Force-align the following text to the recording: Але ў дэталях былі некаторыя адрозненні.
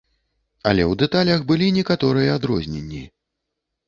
Але 0.69 0.83
ў 0.85 0.93
дэталях 1.01 1.43
былі 1.51 1.67
некаторыя 1.75 2.31
адрозненні. 2.39 3.03